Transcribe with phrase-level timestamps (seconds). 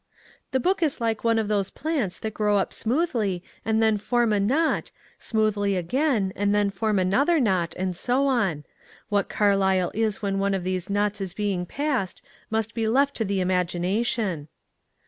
[0.01, 0.03] ^^
[0.49, 4.33] The book is like one of those plants that grow up smoothly and then form
[4.33, 4.89] a knot,
[5.19, 8.63] smoothly again and then form another knot, and so on:
[9.09, 13.25] what Carlyle is when one of those knots is being passed must be left to
[13.25, 14.47] the imagina tion."